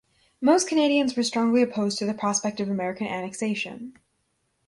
Most 0.41 0.67
Canadians 0.67 1.15
were 1.15 1.21
strongly 1.21 1.61
opposed 1.61 1.99
to 1.99 2.07
the 2.07 2.15
prospect 2.15 2.59
of 2.59 2.67
American 2.71 3.05
annexation. 3.05 3.99